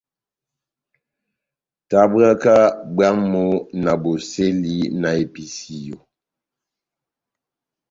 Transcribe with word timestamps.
Tamwaka 1.89 2.55
bwámu 2.95 3.45
na 3.83 3.93
bosɛli 4.03 4.75
na 5.01 5.09
episiyo. 5.23 5.97